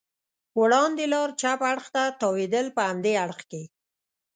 [0.59, 3.63] وړاندې لار چپ اړخ ته تاوېدل، په همدې اړخ کې.